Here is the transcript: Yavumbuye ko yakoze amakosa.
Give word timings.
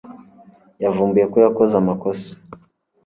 Yavumbuye 0.83 1.25
ko 1.31 1.37
yakoze 1.45 1.73
amakosa. 1.81 2.29